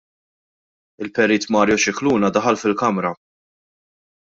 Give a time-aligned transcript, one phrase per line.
[1.07, 3.15] Il-Perit Mario Scicluna daħal fil-Kamra.